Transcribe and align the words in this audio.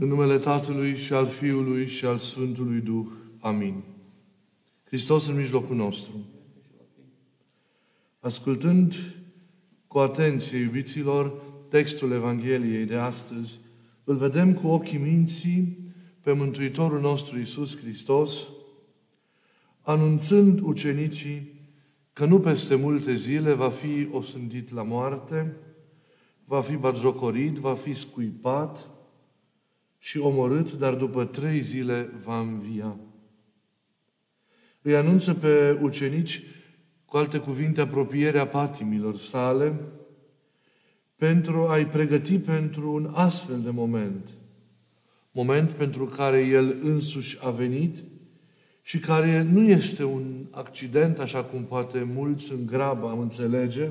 În 0.00 0.08
numele 0.08 0.38
Tatălui 0.38 0.96
și 0.96 1.12
al 1.12 1.26
Fiului 1.26 1.86
și 1.86 2.04
al 2.04 2.18
Sfântului 2.18 2.80
Duh. 2.80 3.06
Amin. 3.40 3.82
Hristos 4.84 5.26
în 5.26 5.36
mijlocul 5.36 5.76
nostru. 5.76 6.12
Ascultând 8.20 8.94
cu 9.86 9.98
atenție, 9.98 10.58
iubiților, 10.58 11.32
textul 11.68 12.12
Evangheliei 12.12 12.84
de 12.84 12.96
astăzi, 12.96 13.58
îl 14.04 14.16
vedem 14.16 14.54
cu 14.54 14.66
ochii 14.66 14.98
minții 14.98 15.78
pe 16.20 16.32
Mântuitorul 16.32 17.00
nostru 17.00 17.38
Isus 17.38 17.78
Hristos, 17.78 18.46
anunțând 19.80 20.60
ucenicii 20.60 21.60
că 22.12 22.24
nu 22.24 22.40
peste 22.40 22.74
multe 22.74 23.16
zile 23.16 23.52
va 23.52 23.70
fi 23.70 24.08
osândit 24.10 24.72
la 24.72 24.82
moarte, 24.82 25.56
va 26.44 26.60
fi 26.60 26.76
batjocorit, 26.76 27.56
va 27.56 27.74
fi 27.74 27.94
scuipat 27.94 28.89
și 30.02 30.18
omorât, 30.18 30.72
dar 30.72 30.94
după 30.94 31.24
trei 31.24 31.60
zile 31.60 32.10
va 32.24 32.40
învia. 32.40 32.96
Îi 34.82 34.96
anunță 34.96 35.34
pe 35.34 35.78
ucenici, 35.82 36.42
cu 37.04 37.16
alte 37.16 37.38
cuvinte, 37.38 37.80
apropierea 37.80 38.46
patimilor 38.46 39.16
sale, 39.16 39.80
pentru 41.16 41.66
a-i 41.66 41.86
pregăti 41.86 42.38
pentru 42.38 42.92
un 42.92 43.10
astfel 43.12 43.60
de 43.60 43.70
moment. 43.70 44.28
Moment 45.32 45.70
pentru 45.70 46.04
care 46.04 46.40
El 46.40 46.76
însuși 46.82 47.38
a 47.40 47.50
venit 47.50 47.96
și 48.82 48.98
care 48.98 49.42
nu 49.42 49.62
este 49.62 50.04
un 50.04 50.46
accident, 50.50 51.18
așa 51.18 51.44
cum 51.44 51.64
poate 51.64 52.02
mulți 52.02 52.52
în 52.52 52.66
grabă 52.66 53.08
am 53.08 53.18
înțelege, 53.18 53.90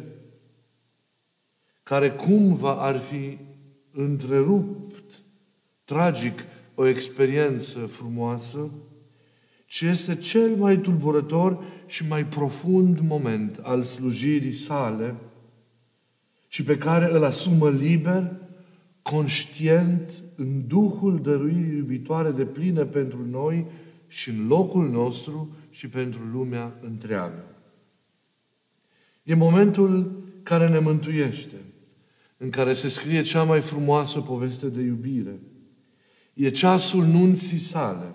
care 1.84 2.12
cumva 2.12 2.74
ar 2.74 3.00
fi 3.00 3.38
întrerupt 3.92 5.19
tragic 5.90 6.40
o 6.76 6.86
experiență 6.86 7.80
frumoasă, 7.80 8.72
ci 9.66 9.82
este 9.82 10.16
cel 10.16 10.56
mai 10.56 10.78
tulburător 10.78 11.64
și 11.86 12.08
mai 12.08 12.26
profund 12.26 13.00
moment 13.00 13.60
al 13.62 13.84
slujirii 13.84 14.54
sale 14.54 15.16
și 16.48 16.64
pe 16.64 16.78
care 16.78 17.12
îl 17.12 17.24
asumă 17.24 17.70
liber, 17.70 18.36
conștient, 19.02 20.24
în 20.36 20.68
Duhul 20.68 21.22
dăruirii 21.22 21.78
iubitoare 21.78 22.32
de 22.32 22.46
plină 22.46 22.86
pentru 22.86 23.26
noi 23.30 23.66
și 24.08 24.30
în 24.30 24.48
locul 24.48 24.90
nostru 24.90 25.56
și 25.70 25.88
pentru 25.88 26.20
lumea 26.32 26.74
întreagă. 26.82 27.46
E 29.24 29.36
momentul 29.36 30.24
care 30.44 30.70
ne 30.70 30.80
mântuiește, 30.80 31.56
în 32.38 32.50
care 32.50 32.74
se 32.74 32.88
scrie 32.88 33.22
cea 33.22 33.44
mai 33.44 33.60
frumoasă 33.60 34.20
poveste 34.20 34.70
de 34.70 34.82
iubire. 34.82 35.40
E 36.40 36.50
ceasul 36.50 37.06
nunții 37.06 37.58
sale, 37.58 38.14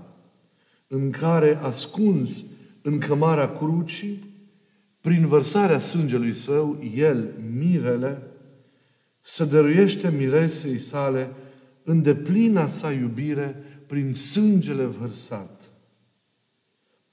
în 0.86 1.11
care, 1.11 1.56
ascuns 1.56 2.44
în 2.83 2.98
cămara 2.98 3.48
crucii, 3.48 4.19
prin 5.00 5.27
vărsarea 5.27 5.78
sângelui 5.78 6.34
său, 6.34 6.83
el, 6.94 7.34
mirele, 7.58 8.22
să 9.20 9.44
dăruiește 9.44 10.11
miresei 10.11 10.78
sale 10.78 11.31
în 11.83 12.03
deplina 12.03 12.69
sa 12.69 12.92
iubire 12.92 13.62
prin 13.86 14.14
sângele 14.14 14.84
vărsat. 14.84 15.62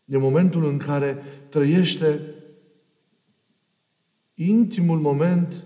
E 0.05 0.17
momentul 0.17 0.65
în 0.65 0.77
care 0.77 1.23
trăiește 1.49 2.19
intimul 4.33 4.99
moment 4.99 5.63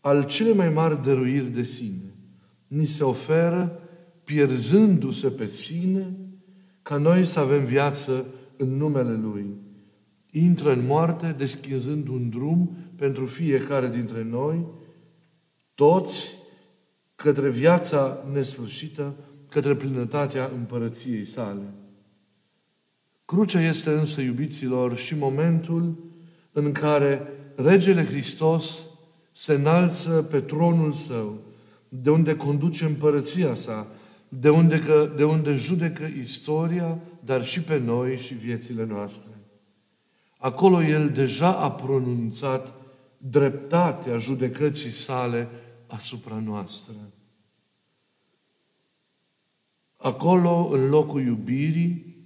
al 0.00 0.26
cele 0.26 0.52
mai 0.52 0.68
mari 0.68 1.02
dăruiri 1.02 1.50
de 1.50 1.62
sine. 1.62 2.14
Ni 2.66 2.84
se 2.84 3.04
oferă, 3.04 3.78
pierzându-se 4.24 5.30
pe 5.30 5.46
sine, 5.46 6.16
ca 6.82 6.96
noi 6.96 7.24
să 7.24 7.40
avem 7.40 7.64
viață 7.64 8.26
în 8.56 8.76
numele 8.76 9.16
Lui. 9.16 9.46
Intră 10.30 10.72
în 10.72 10.86
moarte, 10.86 11.34
deschizând 11.38 12.08
un 12.08 12.28
drum 12.28 12.76
pentru 12.96 13.26
fiecare 13.26 13.88
dintre 13.88 14.22
noi, 14.22 14.66
toți 15.74 16.30
către 17.14 17.50
viața 17.50 18.24
nesfârșită, 18.32 19.14
către 19.50 19.74
plinătatea 19.74 20.50
împărăției 20.54 21.24
sale. 21.24 21.72
Crucea 23.24 23.60
este 23.60 23.90
însă, 23.90 24.20
iubiților, 24.20 24.96
și 24.96 25.16
momentul 25.18 26.04
în 26.52 26.72
care 26.72 27.22
Regele 27.54 28.04
Hristos 28.04 28.78
se 29.32 29.52
înalță 29.52 30.22
pe 30.30 30.40
tronul 30.40 30.92
său, 30.92 31.40
de 31.88 32.10
unde 32.10 32.36
conduce 32.36 32.84
împărăția 32.84 33.54
sa, 33.54 33.86
de 34.40 34.50
unde, 34.50 34.80
că, 34.80 35.12
de 35.16 35.24
unde 35.24 35.54
judecă 35.54 36.04
istoria, 36.04 36.98
dar 37.24 37.44
și 37.44 37.62
pe 37.62 37.78
noi 37.78 38.18
și 38.18 38.34
viețile 38.34 38.84
noastre. 38.84 39.30
Acolo 40.38 40.82
El 40.82 41.10
deja 41.10 41.58
a 41.58 41.70
pronunțat 41.72 42.74
dreptatea 43.18 44.16
judecății 44.16 44.90
sale 44.90 45.48
asupra 45.86 46.38
noastră. 46.38 46.94
Acolo, 49.96 50.68
în 50.72 50.88
locul 50.88 51.22
iubirii, 51.22 52.16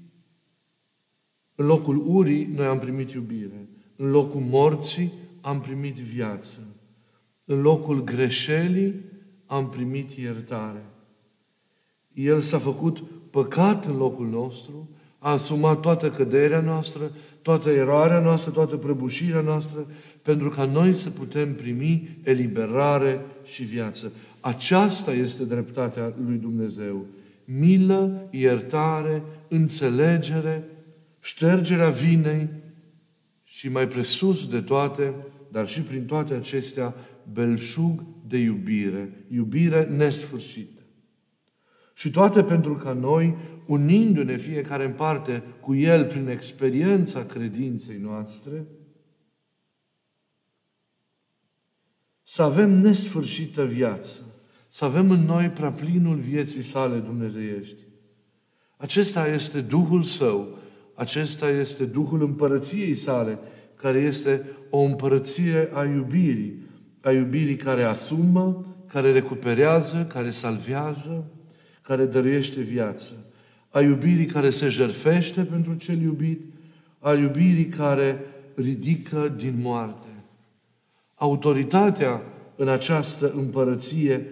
în 1.55 1.67
locul 1.67 2.03
urii, 2.07 2.45
noi 2.45 2.67
am 2.67 2.79
primit 2.79 3.11
iubire. 3.11 3.69
În 3.97 4.11
locul 4.11 4.41
morții, 4.41 5.13
am 5.41 5.61
primit 5.61 5.95
viață. 5.95 6.59
În 7.45 7.61
locul 7.61 8.05
greșelii, 8.05 8.95
am 9.47 9.69
primit 9.69 10.11
iertare. 10.11 10.85
El 12.25 12.41
s-a 12.41 12.59
făcut 12.59 13.03
păcat 13.31 13.87
în 13.87 13.97
locul 13.97 14.29
nostru, 14.29 14.89
a 15.19 15.31
asumat 15.31 15.81
toată 15.81 16.11
căderea 16.11 16.61
noastră, 16.61 17.13
toată 17.43 17.71
eroarea 17.71 18.21
noastră, 18.21 18.53
toată 18.53 18.77
prăbușirea 18.77 19.41
noastră, 19.41 19.87
pentru 20.23 20.49
ca 20.49 20.65
noi 20.65 20.95
să 20.95 21.11
putem 21.11 21.55
primi 21.55 22.19
eliberare 22.23 23.21
și 23.45 23.65
viață. 23.65 24.13
Aceasta 24.41 25.13
este 25.13 25.45
dreptatea 25.45 26.15
lui 26.27 26.37
Dumnezeu. 26.37 27.07
Milă, 27.45 28.29
iertare, 28.31 29.23
înțelegere, 29.49 30.65
ștergerea 31.21 31.89
vinei 31.89 32.49
și 33.45 33.69
mai 33.69 33.89
presus 33.89 34.49
de 34.49 34.61
toate, 34.61 35.15
dar 35.53 35.69
și 35.69 35.81
prin 35.81 36.05
toate 36.05 36.35
acestea, 36.35 36.95
belșug 37.33 38.05
de 38.29 38.39
iubire, 38.39 39.13
iubire 39.29 39.85
nesfârșită. 39.85 40.78
Și 41.99 42.11
toate 42.11 42.43
pentru 42.43 42.75
ca 42.75 42.93
noi, 42.93 43.37
unindu-ne 43.67 44.37
fiecare 44.37 44.85
în 44.85 44.93
parte 44.93 45.43
cu 45.61 45.75
El 45.75 46.05
prin 46.05 46.29
experiența 46.29 47.25
credinței 47.25 47.97
noastre, 47.97 48.67
să 52.23 52.43
avem 52.43 52.71
nesfârșită 52.71 53.65
viață, 53.65 54.21
să 54.69 54.85
avem 54.85 55.11
în 55.11 55.25
noi 55.25 55.49
prea 55.49 55.73
plinul 55.73 56.17
vieții 56.17 56.63
sale 56.63 56.99
dumnezeiești. 56.99 57.83
Acesta 58.77 59.27
este 59.27 59.61
Duhul 59.61 60.03
Său, 60.03 60.59
acesta 60.95 61.49
este 61.49 61.85
Duhul 61.85 62.23
împărăției 62.23 62.95
sale, 62.95 63.39
care 63.75 63.99
este 63.99 64.45
o 64.71 64.79
împărăție 64.79 65.69
a 65.73 65.85
iubirii, 65.85 66.67
a 67.01 67.11
iubirii 67.11 67.57
care 67.57 67.83
asumă, 67.83 68.67
care 68.87 69.13
recuperează, 69.13 70.07
care 70.13 70.31
salvează, 70.31 71.33
care 71.89 72.07
dăruiește 72.07 72.61
viață, 72.61 73.13
a 73.71 73.81
iubirii 73.81 74.27
care 74.27 74.51
se 74.51 74.69
jerfește 74.69 75.43
pentru 75.45 75.75
cel 75.75 76.01
iubit, 76.01 76.41
a 76.99 77.13
iubirii 77.13 77.67
care 77.67 78.21
ridică 78.55 79.35
din 79.37 79.59
moarte. 79.63 80.07
Autoritatea 81.15 82.23
în 82.57 82.69
această 82.69 83.33
împărăție, 83.37 84.27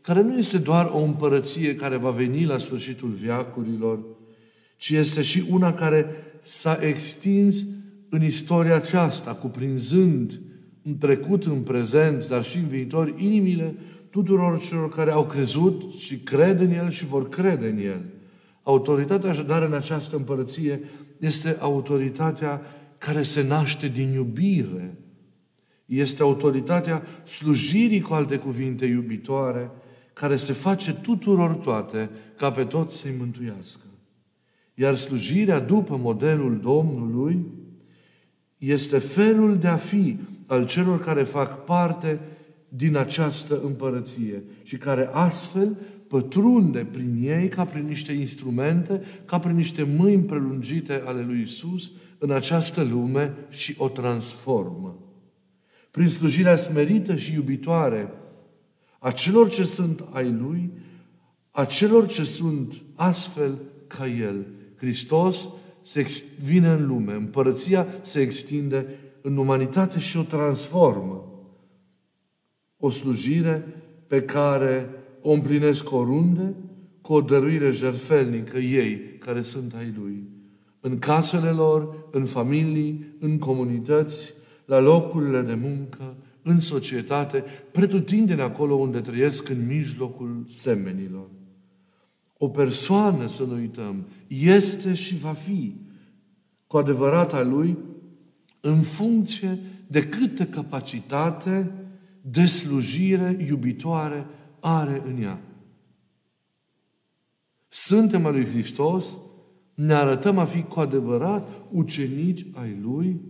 care 0.00 0.22
nu 0.22 0.38
este 0.38 0.58
doar 0.58 0.90
o 0.92 0.98
împărăție 0.98 1.74
care 1.74 1.96
va 1.96 2.10
veni 2.10 2.44
la 2.44 2.58
sfârșitul 2.58 3.10
viacurilor, 3.10 3.98
ci 4.76 4.90
este 4.90 5.22
și 5.22 5.44
una 5.50 5.72
care 5.72 6.06
s-a 6.42 6.78
extins 6.80 7.64
în 8.08 8.24
istoria 8.24 8.74
aceasta, 8.74 9.34
cuprinzând 9.34 10.40
în 10.82 10.98
trecut, 10.98 11.44
în 11.44 11.60
prezent, 11.60 12.28
dar 12.28 12.44
și 12.44 12.56
în 12.56 12.66
viitor, 12.68 13.14
inimile 13.18 13.74
tuturor 14.16 14.58
celor 14.58 14.94
care 14.94 15.10
au 15.10 15.24
crezut 15.24 15.92
și 15.98 16.18
cred 16.18 16.60
în 16.60 16.70
El 16.70 16.90
și 16.90 17.06
vor 17.06 17.28
crede 17.28 17.68
în 17.68 17.78
El. 17.78 18.04
Autoritatea, 18.62 19.30
așadar, 19.30 19.62
în 19.62 19.72
această 19.72 20.16
împărăție 20.16 20.80
este 21.18 21.56
autoritatea 21.60 22.60
care 22.98 23.22
se 23.22 23.46
naște 23.46 23.88
din 23.88 24.12
iubire. 24.12 24.98
Este 25.86 26.22
autoritatea 26.22 27.02
slujirii, 27.24 28.00
cu 28.00 28.14
alte 28.14 28.36
cuvinte, 28.36 28.84
iubitoare, 28.84 29.70
care 30.12 30.36
se 30.36 30.52
face 30.52 30.92
tuturor 30.92 31.52
toate, 31.52 32.10
ca 32.36 32.52
pe 32.52 32.64
toți 32.64 32.96
să-i 32.96 33.14
mântuiască. 33.18 33.86
Iar 34.74 34.96
slujirea 34.96 35.60
după 35.60 35.96
modelul 35.96 36.60
Domnului 36.62 37.46
este 38.58 38.98
felul 38.98 39.58
de 39.58 39.66
a 39.66 39.76
fi 39.76 40.16
al 40.46 40.66
celor 40.66 41.00
care 41.00 41.22
fac 41.22 41.64
parte 41.64 42.20
din 42.68 42.96
această 42.96 43.60
împărăție 43.64 44.42
și 44.62 44.76
care 44.76 45.08
astfel 45.12 45.76
pătrunde 46.08 46.86
prin 46.92 47.18
ei 47.22 47.48
ca 47.48 47.64
prin 47.64 47.86
niște 47.86 48.12
instrumente, 48.12 49.02
ca 49.24 49.38
prin 49.38 49.56
niște 49.56 49.82
mâini 49.82 50.22
prelungite 50.22 51.02
ale 51.04 51.22
lui 51.22 51.40
Isus 51.40 51.90
în 52.18 52.30
această 52.30 52.82
lume 52.82 53.34
și 53.48 53.74
o 53.78 53.88
transformă. 53.88 54.98
Prin 55.90 56.08
slujirea 56.08 56.56
smerită 56.56 57.16
și 57.16 57.34
iubitoare 57.34 58.10
a 58.98 59.10
celor 59.10 59.48
ce 59.48 59.64
sunt 59.64 60.04
ai 60.10 60.30
Lui, 60.30 60.70
a 61.50 61.64
celor 61.64 62.06
ce 62.06 62.24
sunt 62.24 62.74
astfel 62.94 63.58
ca 63.86 64.06
El. 64.06 64.46
Hristos 64.76 65.48
se 65.82 66.06
vine 66.44 66.68
în 66.68 66.86
lume, 66.86 67.12
împărăția 67.12 67.86
se 68.00 68.20
extinde 68.20 68.86
în 69.20 69.36
umanitate 69.36 69.98
și 69.98 70.16
o 70.16 70.22
transformă. 70.22 71.35
O 72.86 72.90
slujire 72.90 73.66
pe 74.06 74.22
care 74.22 74.90
o 75.22 75.32
împlinesc 75.32 75.92
oriunde 75.92 76.54
cu 77.00 77.12
o 77.12 77.20
dăruire 77.20 77.70
jerfelnică 77.70 78.58
ei, 78.58 79.18
care 79.18 79.40
sunt 79.40 79.74
ai 79.74 79.94
Lui. 79.98 80.28
În 80.80 80.98
casele 80.98 81.50
lor, 81.50 82.08
în 82.10 82.24
familii, 82.24 83.16
în 83.18 83.38
comunități, 83.38 84.34
la 84.64 84.78
locurile 84.78 85.42
de 85.42 85.54
muncă, 85.54 86.16
în 86.42 86.60
societate, 86.60 87.44
pretutindeni 87.70 88.40
acolo 88.40 88.74
unde 88.74 89.00
trăiesc 89.00 89.48
în 89.48 89.66
mijlocul 89.66 90.46
semenilor. 90.52 91.28
O 92.38 92.48
persoană, 92.48 93.28
să 93.28 93.42
nu 93.42 93.54
uităm, 93.54 94.06
este 94.28 94.94
și 94.94 95.16
va 95.16 95.32
fi 95.32 95.74
cu 96.66 96.76
adevărat 96.76 97.32
a 97.32 97.42
lui 97.42 97.76
în 98.60 98.80
funcție 98.80 99.58
de 99.86 100.08
câtă 100.08 100.44
capacitate 100.44 101.70
de 102.30 102.46
slujire 102.46 103.44
iubitoare 103.48 104.26
are 104.60 105.02
în 105.06 105.22
ea. 105.22 105.40
Suntem 107.68 108.26
al 108.26 108.32
lui 108.32 108.46
Hristos, 108.46 109.04
ne 109.74 109.92
arătăm 109.92 110.38
a 110.38 110.44
fi 110.44 110.62
cu 110.62 110.80
adevărat 110.80 111.48
ucenici 111.70 112.46
ai 112.52 112.78
Lui, 112.82 113.20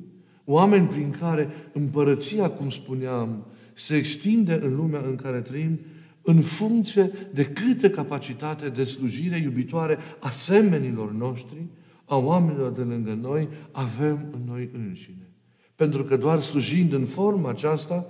oameni 0.45 0.87
prin 0.87 1.11
care 1.11 1.49
împărăția, 1.73 2.51
cum 2.51 2.71
spuneam, 2.71 3.47
se 3.75 3.97
extinde 3.97 4.61
în 4.63 4.77
lumea 4.77 5.01
în 5.01 5.17
care 5.17 5.41
trăim, 5.41 5.79
în 6.23 6.41
funcție 6.41 7.11
de 7.35 7.45
câte 7.45 7.91
capacitate 7.91 8.69
de 8.69 8.85
slujire 8.85 9.37
iubitoare 9.37 9.99
a 10.21 10.31
semenilor 10.31 11.13
noștri, 11.13 11.67
a 12.05 12.17
oamenilor 12.17 12.73
de 12.73 12.83
lângă 12.83 13.19
noi, 13.21 13.49
avem 13.71 14.27
în 14.33 14.41
noi 14.47 14.71
înșine. 14.73 15.31
Pentru 15.75 16.05
că 16.05 16.17
doar 16.17 16.41
slujind 16.41 16.93
în 16.93 17.05
forma 17.05 17.49
aceasta, 17.49 18.07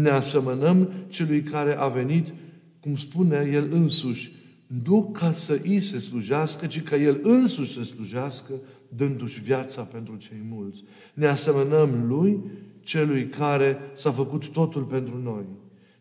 ne 0.00 0.10
asemănăm 0.10 0.92
celui 1.08 1.42
care 1.42 1.76
a 1.78 1.88
venit, 1.88 2.32
cum 2.80 2.96
spune 2.96 3.50
el 3.52 3.68
însuși, 3.72 4.32
nu 4.66 5.10
ca 5.12 5.32
să 5.32 5.60
îi 5.64 5.80
se 5.80 6.00
slujească, 6.00 6.66
ci 6.66 6.82
ca 6.82 6.96
el 6.96 7.20
însuși 7.22 7.72
să 7.72 7.84
slujească, 7.84 8.52
dându-și 8.88 9.42
viața 9.42 9.82
pentru 9.82 10.16
cei 10.16 10.42
mulți. 10.48 10.84
Ne 11.14 11.26
asemănăm 11.26 12.06
lui, 12.06 12.40
celui 12.80 13.26
care 13.26 13.78
s-a 13.96 14.10
făcut 14.10 14.48
totul 14.48 14.82
pentru 14.82 15.20
noi. 15.22 15.44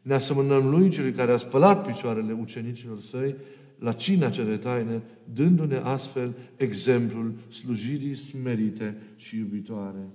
Ne 0.01 0.13
asemănăm 0.13 0.69
lui, 0.69 0.89
celui 0.89 1.11
care 1.11 1.31
a 1.31 1.37
spălat 1.37 1.85
picioarele 1.85 2.37
ucenicilor 2.41 2.99
săi 3.01 3.35
la 3.79 3.91
cina 3.91 4.29
cele 4.29 4.57
taine, 4.57 5.01
dându-ne 5.33 5.77
astfel 5.77 6.33
exemplul 6.55 7.33
slujirii 7.49 8.15
smerite 8.15 8.97
și 9.15 9.37
iubitoare. 9.37 10.07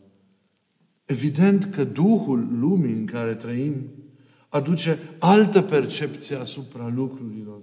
Evident 1.06 1.64
că 1.64 1.84
Duhul 1.84 2.48
lumii 2.58 2.92
în 2.92 3.06
care 3.06 3.34
trăim 3.34 3.74
aduce 4.48 4.98
altă 5.18 5.62
percepție 5.62 6.36
asupra 6.36 6.92
lucrurilor. 6.94 7.60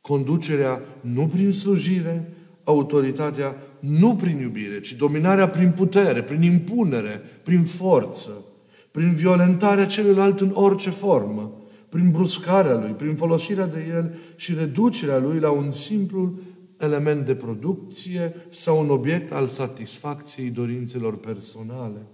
Conducerea 0.00 0.80
nu 1.00 1.26
prin 1.26 1.52
slujire, 1.52 2.32
autoritatea 2.64 3.56
nu 3.80 4.14
prin 4.14 4.38
iubire, 4.38 4.80
ci 4.80 4.92
dominarea 4.92 5.48
prin 5.48 5.70
putere, 5.70 6.22
prin 6.22 6.42
impunere, 6.42 7.22
prin 7.42 7.64
forță, 7.64 8.44
prin 8.90 9.14
violentarea 9.14 9.86
celuilalt 9.86 10.40
în 10.40 10.50
orice 10.54 10.90
formă, 10.90 11.60
prin 11.88 12.10
bruscarea 12.10 12.78
lui, 12.78 12.90
prin 12.90 13.14
folosirea 13.14 13.66
de 13.66 13.86
el 13.88 14.14
și 14.36 14.54
reducerea 14.54 15.18
lui 15.18 15.38
la 15.38 15.50
un 15.50 15.70
simplu 15.70 16.38
element 16.80 17.26
de 17.26 17.34
producție 17.34 18.34
sau 18.50 18.80
un 18.80 18.90
obiect 18.90 19.32
al 19.32 19.46
satisfacției 19.46 20.50
dorințelor 20.50 21.16
personale. 21.16 22.06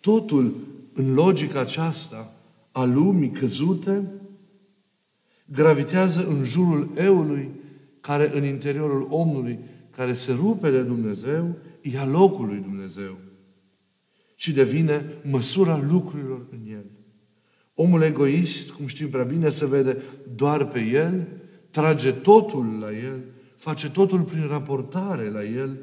Totul 0.00 0.54
în 0.92 1.14
logica 1.14 1.60
aceasta 1.60 2.34
a 2.72 2.84
lumii 2.84 3.30
căzute 3.30 4.10
gravitează 5.44 6.26
în 6.26 6.44
jurul 6.44 6.90
eului 6.96 7.50
care 8.00 8.36
în 8.36 8.44
interiorul 8.44 9.06
omului, 9.10 9.58
care 9.90 10.14
se 10.14 10.32
rupe 10.32 10.70
de 10.70 10.82
Dumnezeu, 10.82 11.56
ia 11.80 12.06
locul 12.06 12.46
lui 12.46 12.58
Dumnezeu 12.58 13.16
și 14.34 14.52
devine 14.52 15.04
măsura 15.22 15.84
lucrurilor 15.90 16.46
în 16.50 16.72
el. 16.72 16.84
Omul 17.74 18.02
egoist, 18.02 18.70
cum 18.70 18.86
știm 18.86 19.08
prea 19.08 19.24
bine, 19.24 19.48
se 19.48 19.66
vede 19.66 20.02
doar 20.34 20.68
pe 20.68 20.80
el, 20.80 21.26
trage 21.76 22.12
totul 22.12 22.78
la 22.80 22.92
el, 22.92 23.24
face 23.56 23.90
totul 23.90 24.20
prin 24.20 24.46
raportare 24.48 25.30
la 25.30 25.44
el, 25.44 25.76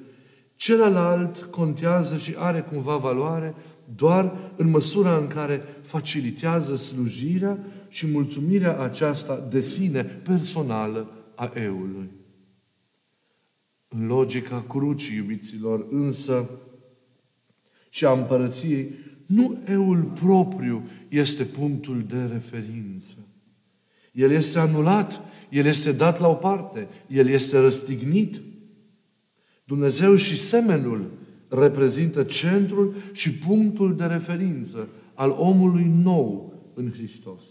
celălalt 0.56 1.38
contează 1.38 2.18
și 2.18 2.36
are 2.38 2.60
cumva 2.60 2.98
valoare 2.98 3.56
doar 3.96 4.54
în 4.56 4.70
măsura 4.70 5.18
în 5.18 5.28
care 5.28 5.62
facilitează 5.82 6.76
slujirea 6.76 7.60
și 7.88 8.08
mulțumirea 8.08 8.80
aceasta 8.80 9.48
de 9.50 9.62
sine 9.62 10.04
personală 10.04 11.12
a 11.36 11.52
eului. 11.56 12.10
În 13.88 14.08
logica 14.08 14.66
crucii, 14.68 15.16
iubiților, 15.16 15.86
însă, 15.90 16.50
și 17.90 18.06
a 18.06 18.12
împărăției, 18.12 18.94
nu 19.26 19.58
eul 19.68 20.04
propriu 20.04 20.90
este 21.10 21.44
punctul 21.44 22.04
de 22.08 22.24
referință. 22.32 23.16
El 24.14 24.32
este 24.32 24.60
anulat, 24.60 25.22
el 25.50 25.66
este 25.66 25.92
dat 25.92 26.20
la 26.20 26.28
o 26.28 26.34
parte, 26.34 26.88
el 27.08 27.28
este 27.28 27.60
răstignit. 27.60 28.42
Dumnezeu 29.64 30.16
și 30.16 30.40
semenul 30.40 31.12
reprezintă 31.48 32.24
centrul 32.24 32.96
și 33.12 33.34
punctul 33.34 33.96
de 33.96 34.04
referință 34.04 34.88
al 35.14 35.36
omului 35.38 35.92
nou 36.04 36.54
în 36.74 36.92
Hristos. 36.92 37.44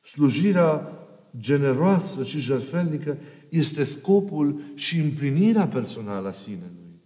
Slujirea 0.00 0.92
generoasă 1.38 2.24
și 2.24 2.38
jertfelnică 2.38 3.18
este 3.48 3.84
scopul 3.84 4.60
și 4.74 4.98
împlinirea 4.98 5.68
personală 5.68 6.28
a 6.28 6.32
sinelui. 6.32 7.00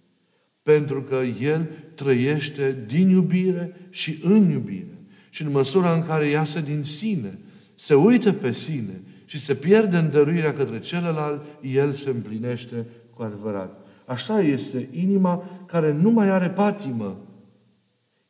Pentru 0.63 1.03
că 1.03 1.15
El 1.41 1.69
trăiește 1.95 2.85
din 2.87 3.09
iubire 3.09 3.89
și 3.91 4.19
în 4.23 4.51
iubire. 4.51 4.99
Și 5.31 5.43
în 5.43 5.51
măsura 5.51 5.95
în 5.95 6.03
care 6.03 6.29
iasă 6.29 6.61
din 6.61 6.83
sine, 6.83 7.39
se 7.81 7.95
uită 7.95 8.33
pe 8.33 8.53
sine 8.53 9.03
și 9.25 9.39
se 9.39 9.55
pierde 9.55 9.97
în 9.97 10.11
dăruirea 10.11 10.53
către 10.53 10.79
celălalt, 10.79 11.45
El 11.63 11.93
se 11.93 12.11
împlinește 12.11 12.87
cu 13.15 13.23
adevărat. 13.23 13.87
Așa 14.07 14.41
este 14.41 14.89
inima 14.93 15.45
care 15.67 15.93
nu 15.93 16.11
mai 16.11 16.29
are 16.29 16.49
patimă. 16.49 17.21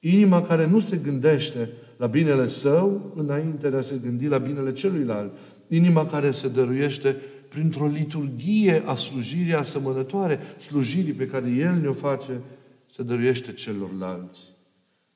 Inima 0.00 0.42
care 0.42 0.66
nu 0.66 0.80
se 0.80 0.96
gândește 0.96 1.70
la 1.96 2.06
binele 2.06 2.48
său 2.48 3.12
înainte 3.14 3.70
de 3.70 3.76
a 3.76 3.82
se 3.82 4.00
gândi 4.02 4.26
la 4.26 4.38
binele 4.38 4.72
celuilalt. 4.72 5.32
Inima 5.68 6.06
care 6.06 6.30
se 6.30 6.48
dăruiește 6.48 7.16
printr-o 7.48 7.86
liturghie 7.86 8.82
a 8.86 8.94
slujirii 8.94 9.54
asemănătoare, 9.54 10.38
slujirii 10.58 11.12
pe 11.12 11.26
care 11.26 11.50
El 11.50 11.74
ne-o 11.74 11.92
face, 11.92 12.40
se 12.94 13.02
dăruiește 13.02 13.52
celorlalți. 13.52 14.40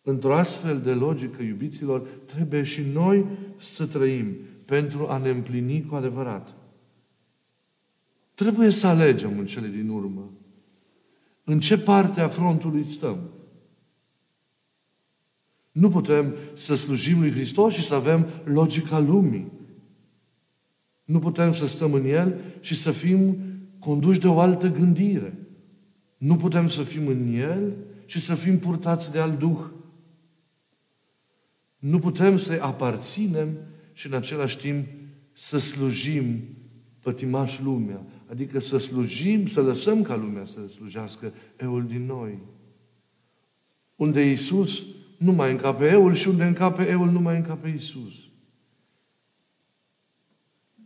Într-o 0.03 0.35
astfel 0.35 0.81
de 0.81 0.93
logică, 0.93 1.43
iubiților, 1.43 2.01
trebuie 2.25 2.63
și 2.63 2.83
noi 2.93 3.27
să 3.59 3.87
trăim 3.87 4.37
pentru 4.65 5.09
a 5.09 5.19
ne 5.19 5.29
împlini 5.29 5.85
cu 5.89 5.95
adevărat. 5.95 6.55
Trebuie 8.35 8.71
să 8.71 8.87
alegem 8.87 9.39
în 9.39 9.47
cele 9.47 9.69
din 9.69 9.89
urmă 9.89 10.31
în 11.45 11.61
ce 11.61 11.79
parte 11.79 12.21
a 12.21 12.29
frontului 12.29 12.85
stăm. 12.85 13.31
Nu 15.73 15.89
putem 15.89 16.35
să 16.55 16.75
slujim 16.75 17.21
lui 17.21 17.31
Hristos 17.31 17.75
și 17.75 17.85
să 17.85 17.95
avem 17.95 18.29
logica 18.45 18.99
lumii. 18.99 19.53
Nu 21.05 21.19
putem 21.19 21.53
să 21.53 21.67
stăm 21.67 21.93
în 21.93 22.05
El 22.05 22.41
și 22.61 22.75
să 22.75 22.91
fim 22.91 23.37
conduși 23.79 24.21
de 24.21 24.29
o 24.29 24.39
altă 24.39 24.69
gândire. 24.69 25.35
Nu 26.19 26.37
putem 26.37 26.69
să 26.69 26.83
fim 26.83 27.07
în 27.07 27.35
El 27.35 27.77
și 28.05 28.21
să 28.21 28.35
fim 28.35 28.59
purtați 28.59 29.13
de 29.13 29.19
alt 29.19 29.39
Duh. 29.39 29.61
Nu 31.83 31.99
putem 31.99 32.39
să 32.39 32.59
aparținem 32.61 33.49
și 33.93 34.07
în 34.07 34.13
același 34.13 34.59
timp 34.59 34.87
să 35.33 35.59
slujim 35.59 36.43
pătimaș 37.01 37.61
lumea. 37.61 38.07
Adică 38.31 38.61
să 38.61 38.79
slujim, 38.79 39.47
să 39.47 39.61
lăsăm 39.61 40.03
ca 40.03 40.17
lumea 40.17 40.45
să 40.45 40.59
slujească 40.69 41.33
eul 41.57 41.87
din 41.87 42.07
noi. 42.07 42.39
Unde 43.97 44.29
Iisus 44.29 44.83
nu 45.17 45.33
mai 45.33 45.51
încape 45.51 45.91
eul 45.91 46.15
și 46.15 46.29
unde 46.29 46.45
încape 46.45 46.89
eul 46.89 47.11
nu 47.11 47.21
mai 47.21 47.37
încape 47.37 47.69
Iisus. 47.69 48.15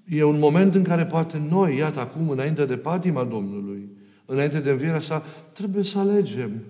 E 0.04 0.22
un 0.22 0.38
moment 0.38 0.74
în 0.74 0.82
care 0.82 1.06
poate 1.06 1.38
noi, 1.38 1.76
iată 1.76 2.00
acum, 2.00 2.30
înainte 2.30 2.64
de 2.64 2.76
patima 2.76 3.24
Domnului, 3.24 3.88
înainte 4.24 4.60
de 4.60 4.70
învierea 4.70 5.00
sa, 5.00 5.24
trebuie 5.52 5.82
să 5.82 5.98
alegem 5.98 6.62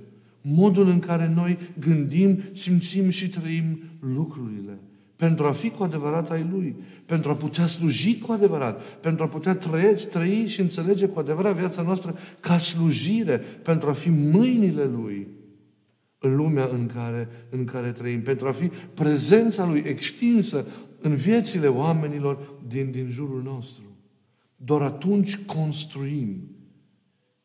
modul 0.49 0.89
în 0.89 0.99
care 0.99 1.33
noi 1.35 1.59
gândim, 1.79 2.41
simțim 2.53 3.09
și 3.09 3.29
trăim 3.29 3.79
lucrurile. 4.01 4.79
Pentru 5.17 5.47
a 5.47 5.53
fi 5.53 5.71
cu 5.71 5.83
adevărat 5.83 6.31
ai 6.31 6.47
Lui, 6.51 6.77
pentru 7.07 7.31
a 7.31 7.35
putea 7.35 7.67
sluji 7.67 8.19
cu 8.19 8.33
adevărat, 8.33 8.83
pentru 8.83 9.25
a 9.25 9.29
putea 9.29 9.55
trăi, 9.55 9.95
trăi 10.11 10.47
și 10.47 10.61
înțelege 10.61 11.07
cu 11.07 11.19
adevărat 11.19 11.57
viața 11.57 11.83
noastră 11.83 12.19
ca 12.41 12.59
slujire, 12.59 13.37
pentru 13.63 13.89
a 13.89 13.93
fi 13.93 14.11
mâinile 14.11 14.85
Lui 14.85 15.29
în 16.19 16.37
lumea 16.37 16.69
în 16.73 16.91
care, 16.95 17.29
în 17.51 17.65
care 17.65 17.93
trăim, 17.93 18.23
pentru 18.23 18.49
a 18.49 18.53
fi 18.53 18.71
prezența 18.95 19.67
Lui 19.67 19.83
extinsă 19.87 20.67
în 21.01 21.17
viețile 21.17 21.67
oamenilor 21.67 22.39
din, 22.67 22.91
din 22.91 23.09
jurul 23.11 23.43
nostru. 23.43 23.83
Doar 24.57 24.83
atunci 24.83 25.45
construim 25.45 26.56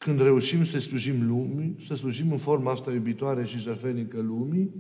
când 0.04 0.22
reușim 0.22 0.64
să 0.64 0.80
slujim 0.80 1.28
lumii, 1.28 1.76
să 1.88 1.96
slujim 1.96 2.32
în 2.32 2.38
forma 2.38 2.72
asta 2.72 2.92
iubitoare 2.92 3.46
și 3.46 3.58
jertfenică 3.58 4.22
lumii 4.22 4.72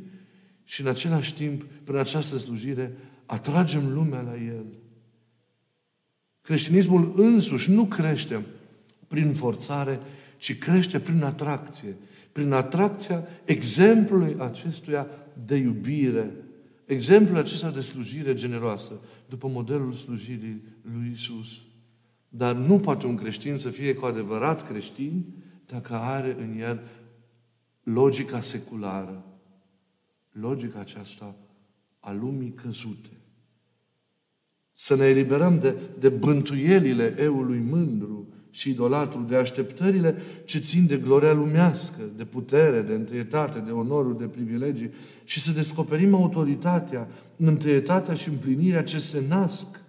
și 0.63 0.81
în 0.81 0.87
același 0.87 1.33
timp, 1.33 1.63
prin 1.83 1.97
această 1.97 2.37
slujire, 2.37 2.97
atragem 3.25 3.93
lumea 3.93 4.21
la 4.21 4.35
El. 4.35 4.65
Creștinismul 6.41 7.13
însuși 7.15 7.71
nu 7.71 7.85
crește 7.85 8.45
prin 9.07 9.33
forțare, 9.33 9.99
ci 10.37 10.57
crește 10.57 10.99
prin 10.99 11.23
atracție. 11.23 11.95
Prin 12.31 12.51
atracția 12.51 13.27
exemplului 13.45 14.35
acestuia 14.39 15.07
de 15.45 15.55
iubire, 15.55 16.31
exemplul 16.85 17.37
acesta 17.37 17.71
de 17.71 17.81
slujire 17.81 18.33
generoasă, 18.33 18.93
după 19.29 19.47
modelul 19.47 19.93
slujirii 19.93 20.61
lui 20.81 21.11
Isus. 21.13 21.61
Dar 22.33 22.55
nu 22.55 22.79
poate 22.79 23.05
un 23.05 23.15
creștin 23.15 23.57
să 23.57 23.69
fie 23.69 23.93
cu 23.93 24.05
adevărat 24.05 24.67
creștin 24.67 25.25
dacă 25.65 25.93
are 25.93 26.35
în 26.39 26.59
el 26.59 26.81
logica 27.83 28.41
seculară, 28.41 29.25
logica 30.31 30.79
aceasta 30.79 31.35
a 31.99 32.11
lumii 32.11 32.53
căzute. 32.53 33.09
Să 34.71 34.95
ne 34.95 35.05
eliberăm 35.05 35.59
de, 35.59 35.75
de 35.99 36.09
bântuielile 36.09 37.15
eului 37.19 37.59
mândru 37.59 38.27
și 38.49 38.69
idolatul, 38.69 39.25
de 39.27 39.35
așteptările 39.35 40.15
ce 40.45 40.59
țin 40.59 40.85
de 40.85 40.97
gloria 40.97 41.33
lumească, 41.33 42.01
de 42.15 42.25
putere, 42.25 42.81
de 42.81 42.93
întâietate, 42.93 43.59
de 43.59 43.71
onoruri, 43.71 44.17
de 44.17 44.27
privilegii 44.27 44.91
și 45.23 45.41
să 45.41 45.51
descoperim 45.51 46.13
autoritatea, 46.15 47.07
întâietatea 47.35 48.13
și 48.13 48.29
împlinirea 48.29 48.83
ce 48.83 48.99
se 48.99 49.25
nasc 49.29 49.80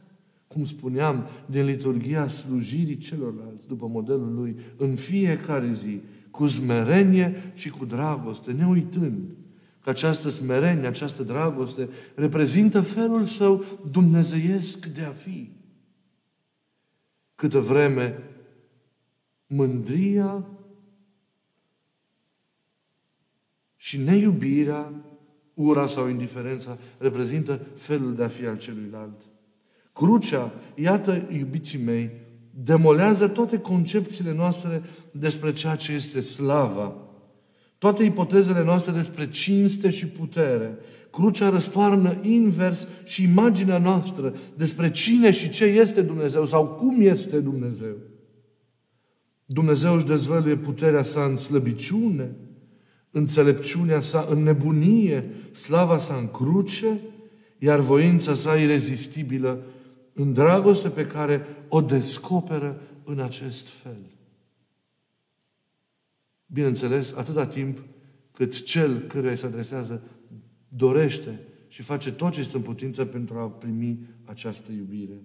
cum 0.53 0.65
spuneam, 0.65 1.27
din 1.47 1.65
liturgia 1.65 2.29
slujirii 2.29 2.99
celorlalți, 2.99 3.69
după 3.69 3.87
modelul 3.87 4.35
lui, 4.35 4.57
în 4.77 4.97
fiecare 4.97 5.73
zi, 5.73 6.01
cu 6.31 6.47
smerenie 6.47 7.53
și 7.55 7.71
cu 7.71 7.85
dragoste, 7.85 8.53
ne 8.53 8.67
uitând 8.67 9.29
că 9.83 9.91
această 9.91 10.29
smerenie, 10.29 10.87
această 10.87 11.23
dragoste 11.23 11.89
reprezintă 12.15 12.81
felul 12.81 13.25
său 13.25 13.65
dumnezeiesc 13.91 14.87
de 14.87 15.03
a 15.03 15.11
fi. 15.13 15.51
Câtă 17.35 17.59
vreme 17.59 18.23
mândria 19.47 20.47
și 23.77 23.99
neiubirea, 23.99 24.93
ura 25.55 25.87
sau 25.87 26.09
indiferența 26.09 26.79
reprezintă 26.99 27.61
felul 27.75 28.15
de 28.15 28.23
a 28.23 28.29
fi 28.29 28.47
al 28.47 28.59
celuilalt. 28.59 29.32
Crucea, 29.93 30.53
iată, 30.75 31.29
iubiții 31.37 31.79
mei, 31.85 32.11
demolează 32.51 33.29
toate 33.29 33.59
concepțiile 33.59 34.35
noastre 34.35 34.83
despre 35.11 35.53
ceea 35.53 35.77
ce 35.77 35.93
este 35.93 36.21
slava. 36.21 36.97
Toate 37.79 38.05
ipotezele 38.05 38.65
noastre 38.65 38.93
despre 38.93 39.31
cinste 39.31 39.91
și 39.91 40.07
putere. 40.07 40.79
Crucea 41.11 41.49
răstoarnă 41.49 42.17
invers 42.23 42.87
și 43.05 43.23
imaginea 43.23 43.79
noastră 43.79 44.35
despre 44.57 44.91
cine 44.91 45.31
și 45.31 45.51
ce 45.51 45.65
este 45.65 46.03
Dumnezeu 46.03 46.47
sau 46.47 46.67
cum 46.67 47.01
este 47.01 47.41
Dumnezeu. 47.41 47.97
Dumnezeu 49.45 49.95
își 49.95 50.07
dezvăluie 50.07 50.57
puterea 50.57 51.03
sa 51.03 51.25
în 51.25 51.37
slăbiciune, 51.37 52.37
înțelepciunea 53.11 54.01
sa 54.01 54.27
în 54.31 54.43
nebunie, 54.43 55.31
slava 55.53 55.99
sa 55.99 56.15
în 56.15 56.29
cruce, 56.29 57.01
iar 57.59 57.81
voința 57.81 58.35
sa 58.35 58.55
irezistibilă 58.55 59.65
în 60.13 60.33
dragoste 60.33 60.89
pe 60.89 61.07
care 61.07 61.47
o 61.69 61.81
descoperă 61.81 62.81
în 63.05 63.21
acest 63.21 63.69
fel. 63.69 64.01
Bineînțeles, 66.47 67.13
atâta 67.13 67.47
timp 67.47 67.79
cât 68.33 68.63
cel 68.63 69.01
căruia 69.01 69.35
se 69.35 69.47
adresează 69.47 70.03
dorește 70.69 71.39
și 71.69 71.83
face 71.83 72.13
tot 72.13 72.33
ce 72.33 72.41
este 72.41 72.57
în 72.57 72.63
putință 72.63 73.05
pentru 73.05 73.39
a 73.39 73.47
primi 73.51 73.99
această 74.25 74.73
iubire. 74.73 75.23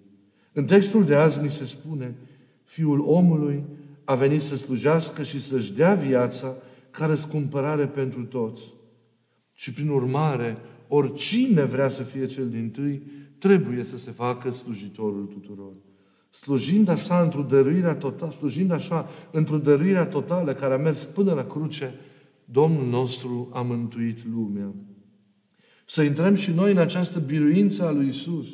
În 0.54 0.66
textul 0.66 1.06
de 1.06 1.16
azi 1.16 1.42
ni 1.42 1.50
se 1.50 1.66
spune, 1.66 2.16
Fiul 2.64 3.00
omului 3.00 3.64
a 4.04 4.16
venit 4.16 4.42
să 4.42 4.56
slujească 4.56 5.24
și 5.24 5.42
să-și 5.42 5.74
dea 5.74 5.94
viața 5.94 6.56
ca 6.92 7.06
răscumpărare 7.06 7.86
pentru 7.88 8.24
toți. 8.24 8.62
Și 9.54 9.74
prin 9.74 9.90
urmare, 9.90 10.58
oricine 10.88 11.64
vrea 11.64 11.90
să 11.90 12.04
fie 12.04 12.26
cel 12.26 12.50
din 12.50 12.70
tâi, 12.70 13.02
trebuie 13.38 13.84
să 13.84 13.98
se 13.98 14.12
facă 14.12 14.52
slujitorul 14.52 15.26
tuturor. 15.26 15.74
Slujind 16.30 16.88
așa 16.88 17.20
într-o 17.20 17.42
dăruirea 17.42 17.96
totală, 17.96 18.32
slujind 18.32 18.72
așa 18.72 19.10
într-o 19.32 19.58
dăruirea 19.58 20.06
totală 20.06 20.54
care 20.54 20.74
a 20.74 20.78
mers 20.78 21.04
până 21.04 21.34
la 21.34 21.44
cruce, 21.44 21.94
Domnul 22.46 22.88
nostru 22.88 23.50
a 23.54 23.62
mântuit 23.62 24.18
lumea. 24.34 24.74
Să 25.86 26.02
intrăm 26.02 26.36
și 26.36 26.52
noi 26.52 26.72
în 26.72 26.78
această 26.78 27.20
biruință 27.20 27.86
a 27.88 27.92
lui 27.92 28.08
Isus, 28.08 28.48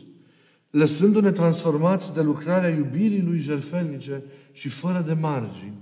lăsându-ne 0.69 1.31
transformați 1.31 2.13
de 2.13 2.21
lucrarea 2.21 2.69
iubirii 2.69 3.21
lui 3.21 3.37
jertfelnice 3.37 4.23
și 4.51 4.69
fără 4.69 5.03
de 5.05 5.13
margini, 5.13 5.77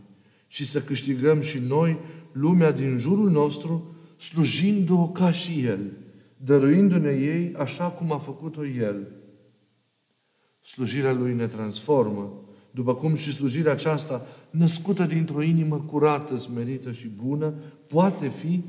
și 0.48 0.66
să 0.66 0.82
câștigăm 0.82 1.42
și 1.42 1.60
noi 1.68 2.00
lumea 2.32 2.72
din 2.72 2.98
jurul 2.98 3.30
nostru, 3.30 3.96
slujindu-o 4.18 5.08
ca 5.08 5.32
și 5.32 5.66
El– 5.66 5.80
dăruindu-ne 6.44 7.12
ei 7.12 7.54
așa 7.58 7.88
cum 7.88 8.12
a 8.12 8.18
făcut-o 8.18 8.66
El. 8.66 9.08
Slujirea 10.62 11.14
Lui 11.14 11.34
ne 11.34 11.48
transformă, 11.48 12.34
după 12.72 12.96
cum 12.96 13.16
și 13.16 13.34
slujirea 13.34 13.72
aceasta, 13.72 14.26
născută 14.50 15.04
dintr-o 15.04 15.42
inimă 15.42 15.78
curată, 15.78 16.38
smerită 16.38 16.92
și 16.92 17.08
bună, 17.08 17.54
poate 17.88 18.28
fi 18.28 18.64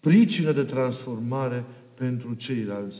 pricină 0.00 0.52
de 0.52 0.62
transformare 0.62 1.64
pentru 1.94 2.34
ceilalți. 2.34 2.98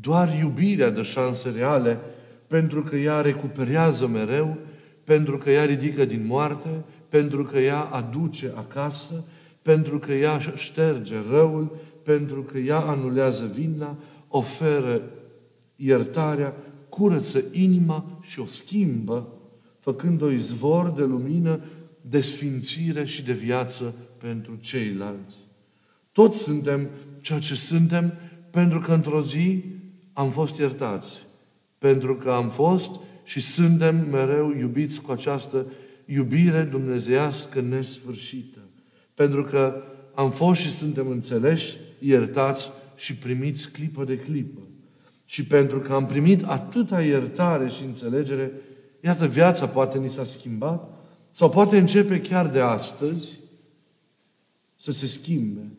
Doar 0.00 0.38
iubirea 0.38 0.90
dă 0.90 1.02
șanse 1.02 1.50
reale, 1.50 1.98
pentru 2.46 2.82
că 2.82 2.96
ea 2.96 3.20
recuperează 3.20 4.06
mereu, 4.06 4.56
pentru 5.04 5.38
că 5.38 5.50
ea 5.50 5.64
ridică 5.64 6.04
din 6.04 6.26
moarte, 6.26 6.84
pentru 7.08 7.44
că 7.44 7.58
ea 7.58 7.80
aduce 7.80 8.52
acasă, 8.54 9.24
pentru 9.62 9.98
că 9.98 10.12
ea 10.12 10.38
șterge 10.38 11.16
răul, 11.30 11.76
pentru 12.04 12.42
că 12.42 12.58
ea 12.58 12.78
anulează 12.78 13.50
vina, 13.54 13.96
oferă 14.28 15.02
iertarea, 15.76 16.54
curăță 16.88 17.44
inima 17.52 18.18
și 18.22 18.40
o 18.40 18.46
schimbă, 18.46 19.28
făcând-o 19.78 20.30
izvor 20.30 20.90
de 20.90 21.02
lumină, 21.02 21.60
de 22.00 22.20
sfințire 22.20 23.04
și 23.04 23.22
de 23.22 23.32
viață 23.32 23.94
pentru 24.18 24.56
ceilalți. 24.60 25.36
Toți 26.12 26.42
suntem 26.42 26.88
ceea 27.20 27.38
ce 27.38 27.54
suntem 27.54 28.12
pentru 28.50 28.80
că 28.80 28.92
într-o 28.92 29.22
zi 29.22 29.64
am 30.12 30.30
fost 30.30 30.58
iertați, 30.58 31.22
pentru 31.78 32.16
că 32.16 32.30
am 32.30 32.50
fost 32.50 32.90
și 33.24 33.40
suntem 33.40 34.08
mereu 34.10 34.54
iubiți 34.58 35.00
cu 35.00 35.12
această 35.12 35.66
iubire 36.04 36.62
dumnezeiască 36.62 37.60
nesfârșită. 37.60 38.58
Pentru 39.14 39.42
că 39.42 39.82
am 40.14 40.30
fost 40.30 40.60
și 40.60 40.70
suntem 40.70 41.08
înțeleși 41.08 41.76
iertați 42.06 42.70
și 42.96 43.14
primiți 43.14 43.70
clipă 43.70 44.04
de 44.04 44.18
clipă. 44.18 44.60
Și 45.24 45.46
pentru 45.46 45.80
că 45.80 45.92
am 45.92 46.06
primit 46.06 46.42
atâta 46.42 47.02
iertare 47.02 47.68
și 47.68 47.84
înțelegere, 47.84 48.52
iată, 49.00 49.26
viața 49.26 49.68
poate 49.68 49.98
ni 49.98 50.10
s-a 50.10 50.24
schimbat 50.24 50.88
sau 51.30 51.50
poate 51.50 51.78
începe 51.78 52.20
chiar 52.20 52.48
de 52.48 52.60
astăzi 52.60 53.40
să 54.76 54.92
se 54.92 55.06
schimbe. 55.06 55.70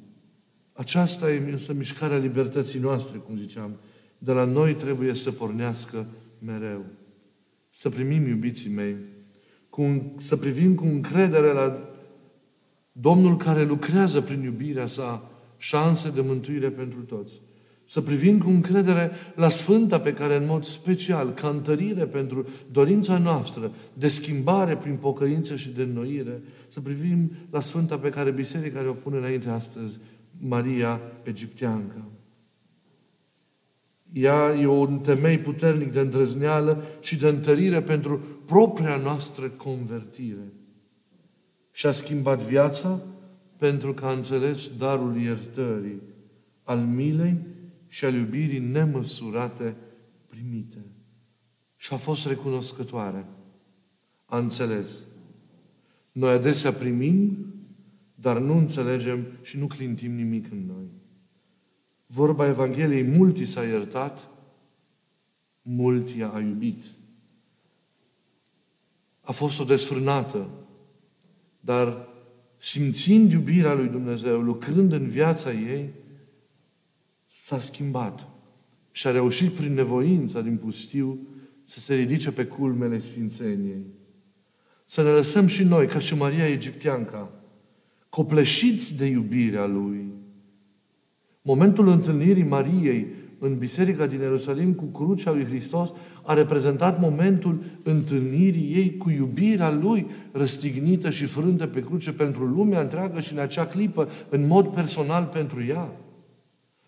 Aceasta 0.74 1.32
e 1.32 1.52
însă 1.52 1.74
mișcarea 1.74 2.18
libertății 2.18 2.80
noastre, 2.80 3.18
cum 3.18 3.38
ziceam. 3.38 3.76
De 4.18 4.32
la 4.32 4.44
noi 4.44 4.74
trebuie 4.74 5.14
să 5.14 5.32
pornească 5.32 6.06
mereu. 6.40 6.86
Să 7.76 7.90
primim, 7.90 8.28
iubiții 8.28 8.70
mei, 8.70 8.96
cu, 9.70 10.14
să 10.18 10.38
privim 10.38 10.76
cu 10.76 10.86
încredere 10.86 11.52
la 11.52 11.90
Domnul 12.92 13.38
care 13.38 13.64
lucrează 13.64 14.22
prin 14.22 14.42
iubirea 14.42 14.88
sa 14.88 15.35
șanse 15.58 16.10
de 16.10 16.22
mântuire 16.22 16.70
pentru 16.70 17.00
toți. 17.00 17.42
Să 17.88 18.02
privim 18.02 18.40
cu 18.40 18.50
încredere 18.50 19.12
la 19.36 19.50
Sfânta 19.50 20.00
pe 20.00 20.14
care 20.14 20.36
în 20.36 20.46
mod 20.46 20.64
special, 20.64 21.32
ca 21.32 21.48
întărire 21.48 22.06
pentru 22.06 22.48
dorința 22.72 23.18
noastră 23.18 23.72
de 23.94 24.08
schimbare 24.08 24.78
prin 24.78 24.96
pocăință 24.96 25.56
și 25.56 25.70
de 25.70 25.82
înnoire, 25.82 26.42
să 26.68 26.80
privim 26.80 27.32
la 27.50 27.62
Sfânta 27.62 27.98
pe 27.98 28.10
care 28.10 28.32
Biserica 28.32 28.90
o 28.90 28.94
pune 28.94 29.18
înainte 29.18 29.50
astăzi, 29.50 30.00
Maria 30.40 31.02
Egipteanca. 31.24 32.06
Ea 34.14 34.56
e 34.62 34.68
un 34.68 35.00
temei 35.00 35.38
puternic 35.38 35.94
de 35.94 36.00
îndrăzneală 36.00 36.84
și 37.00 37.18
de 37.18 37.28
întărire 37.28 37.82
pentru 37.82 38.22
propria 38.46 38.98
noastră 38.98 39.48
convertire. 39.50 40.54
Și-a 41.72 41.92
schimbat 41.92 42.42
viața 42.42 43.02
pentru 43.58 43.94
că 43.94 44.06
a 44.06 44.12
înțeles 44.12 44.78
darul 44.78 45.18
iertării, 45.18 46.02
al 46.64 46.80
milei 46.80 47.38
și 47.88 48.06
al 48.06 48.14
iubirii 48.14 48.60
nemăsurate 48.60 49.76
primite. 50.28 50.86
Și 51.76 51.94
a 51.94 51.98
fost 51.98 52.28
recunoscătoare. 52.28 53.26
A 54.26 54.38
înțeles. 54.38 54.88
Noi 56.12 56.32
adesea 56.32 56.72
primim, 56.74 57.38
dar 58.16 58.40
nu 58.40 58.58
înțelegem 58.58 59.26
și 59.42 59.58
nu 59.58 59.68
clintim 59.68 60.12
nimic 60.12 60.52
în 60.52 60.66
noi. 60.66 60.90
Vorba 62.06 62.48
Evangheliei, 62.48 63.04
mulți 63.04 63.44
s-a 63.44 63.64
iertat, 63.64 64.30
mulți 65.62 66.22
a 66.22 66.40
iubit. 66.40 66.84
A 69.22 69.32
fost 69.32 69.60
o 69.60 69.64
desfrânată, 69.64 70.50
dar 71.60 72.08
simțind 72.66 73.32
iubirea 73.32 73.74
lui 73.74 73.88
Dumnezeu, 73.88 74.42
lucrând 74.42 74.92
în 74.92 75.08
viața 75.08 75.52
ei, 75.52 75.90
s-a 77.28 77.60
schimbat. 77.60 78.28
Și 78.92 79.08
a 79.08 79.12
reușit 79.12 79.50
prin 79.52 79.74
nevoința 79.74 80.42
din 80.42 80.58
pustiu 80.58 81.20
să 81.64 81.80
se 81.80 81.96
ridice 81.96 82.32
pe 82.32 82.46
culmele 82.46 83.00
Sfințeniei. 83.00 83.86
Să 84.86 85.04
ne 85.04 85.10
lăsăm 85.10 85.48
și 85.48 85.64
noi, 85.64 85.88
ca 85.88 86.00
și 86.00 86.16
Maria 86.16 86.48
Egipteanca, 86.48 87.32
copleșiți 88.10 88.98
de 88.98 89.06
iubirea 89.06 89.66
Lui. 89.66 90.06
Momentul 91.42 91.88
întâlnirii 91.88 92.44
Mariei 92.44 93.08
în 93.40 93.58
biserica 93.58 94.06
din 94.06 94.20
Ierusalim 94.20 94.74
cu 94.74 94.86
crucea 94.86 95.32
lui 95.32 95.46
Hristos 95.46 95.90
a 96.24 96.34
reprezentat 96.34 97.00
momentul 97.00 97.64
întâlnirii 97.84 98.74
ei 98.76 98.98
cu 98.98 99.10
iubirea 99.10 99.72
lui 99.72 100.08
răstignită 100.32 101.10
și 101.10 101.26
frântă 101.26 101.66
pe 101.66 101.82
cruce 101.82 102.12
pentru 102.12 102.46
lumea 102.46 102.82
întreagă 102.82 103.20
și 103.20 103.34
în 103.34 103.40
acea 103.40 103.66
clipă, 103.66 104.10
în 104.30 104.48
mod 104.48 104.68
personal 104.68 105.24
pentru 105.24 105.64
ea. 105.64 105.92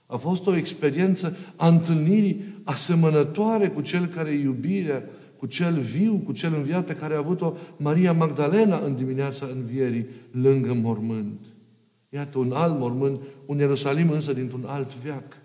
A 0.06 0.16
fost 0.16 0.48
o 0.48 0.56
experiență 0.56 1.38
a 1.56 1.68
întâlnirii 1.68 2.62
asemănătoare 2.64 3.70
cu 3.70 3.82
cel 3.82 4.06
care 4.06 4.30
e 4.30 4.42
iubirea, 4.42 5.04
cu 5.38 5.46
cel 5.46 5.74
viu, 5.74 6.22
cu 6.26 6.32
cel 6.32 6.54
înviat 6.56 6.86
pe 6.86 6.94
care 6.94 7.14
a 7.14 7.18
avut-o 7.18 7.54
Maria 7.78 8.14
Magdalena 8.14 8.80
în 8.80 8.96
dimineața 8.96 9.48
învierii, 9.54 10.08
lângă 10.32 10.74
mormânt. 10.74 11.46
Iată 12.10 12.38
un 12.38 12.52
alt 12.52 12.80
mormânt, 12.80 13.20
un 13.46 13.58
Ierusalim 13.58 14.10
însă 14.10 14.34
dintr-un 14.34 14.64
alt 14.68 14.96
veac, 14.96 15.38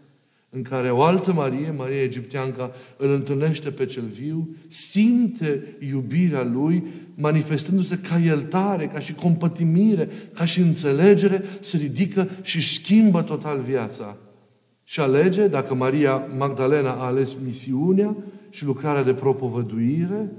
în 0.55 0.63
care 0.63 0.91
o 0.91 1.03
altă 1.03 1.33
Marie, 1.33 1.75
Maria 1.77 2.03
Egipteanca, 2.03 2.71
îl 2.97 3.11
întâlnește 3.11 3.71
pe 3.71 3.85
cel 3.85 4.03
viu, 4.03 4.57
simte 4.69 5.77
iubirea 5.91 6.43
lui, 6.43 6.85
manifestându-se 7.15 7.99
ca 7.99 8.19
iertare, 8.19 8.87
ca 8.87 8.99
și 8.99 9.15
compătimire, 9.15 10.09
ca 10.35 10.45
și 10.45 10.61
înțelegere, 10.61 11.45
se 11.61 11.77
ridică 11.77 12.29
și 12.43 12.75
schimbă 12.75 13.23
total 13.23 13.61
viața. 13.61 14.17
Și 14.85 15.01
alege, 15.01 15.47
dacă 15.47 15.75
Maria 15.75 16.17
Magdalena 16.17 16.91
a 16.91 17.05
ales 17.05 17.37
misiunea 17.45 18.17
și 18.51 18.65
lucrarea 18.65 19.03
de 19.03 19.15
propovăduire, 19.15 20.31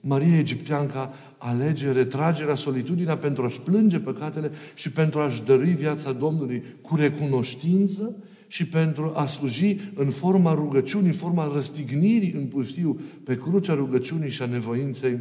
Maria 0.00 0.38
Egipteanca 0.38 1.14
alege 1.38 1.92
retragerea, 1.92 2.54
solitudinea 2.54 3.16
pentru 3.16 3.44
a-și 3.44 3.60
plânge 3.60 3.98
păcatele 3.98 4.50
și 4.74 4.90
pentru 4.90 5.20
a-și 5.20 5.44
dărui 5.44 5.72
viața 5.72 6.12
Domnului 6.12 6.62
cu 6.80 6.96
recunoștință 6.96 8.16
și 8.48 8.66
pentru 8.66 9.12
a 9.14 9.26
sluji 9.26 9.76
în 9.94 10.10
forma 10.10 10.54
rugăciunii, 10.54 11.06
în 11.06 11.12
forma 11.12 11.52
răstignirii 11.52 12.32
în 12.32 12.46
pustiu, 12.46 13.00
pe 13.24 13.36
crucea 13.36 13.74
rugăciunii 13.74 14.30
și 14.30 14.42
a 14.42 14.46
nevoinței, 14.46 15.18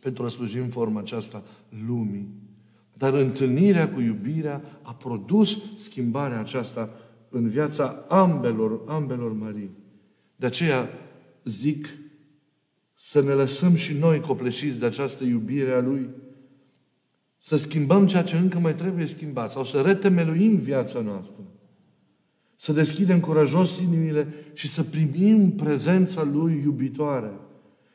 pentru 0.00 0.24
a 0.24 0.28
sluji 0.28 0.58
în 0.58 0.68
forma 0.68 1.00
aceasta 1.00 1.42
lumii. 1.86 2.28
Dar 2.94 3.12
întâlnirea 3.12 3.88
cu 3.88 4.00
iubirea 4.00 4.62
a 4.82 4.94
produs 4.94 5.58
schimbarea 5.78 6.40
aceasta 6.40 6.90
în 7.28 7.48
viața 7.48 8.04
ambelor, 8.08 8.80
ambelor 8.86 9.32
Marii. 9.32 9.70
De 10.36 10.46
aceea 10.46 10.88
zic 11.44 11.88
să 12.94 13.22
ne 13.22 13.32
lăsăm 13.32 13.74
și 13.74 13.92
noi 13.92 14.20
copleșiți 14.20 14.80
de 14.80 14.86
această 14.86 15.24
iubire 15.24 15.72
a 15.72 15.80
Lui, 15.80 16.08
să 17.38 17.56
schimbăm 17.56 18.06
ceea 18.06 18.22
ce 18.22 18.36
încă 18.36 18.58
mai 18.58 18.74
trebuie 18.74 19.06
schimbat 19.06 19.50
sau 19.50 19.64
să 19.64 19.80
retemeluim 19.80 20.56
viața 20.56 21.00
noastră. 21.00 21.42
Să 22.62 22.72
deschidem 22.72 23.20
curajos 23.20 23.78
inimile 23.78 24.26
și 24.52 24.68
să 24.68 24.82
primim 24.82 25.52
prezența 25.52 26.28
Lui 26.32 26.60
iubitoare. 26.64 27.30